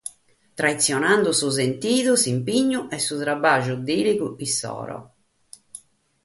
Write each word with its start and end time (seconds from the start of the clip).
Traighende 0.59 1.31
su 1.39 1.47
sentidu, 1.59 2.11
s’impinnu 2.21 2.79
e 2.95 2.97
su 3.05 3.15
traballu 3.23 3.75
dìligu 3.87 4.27
issoro. 4.47 4.97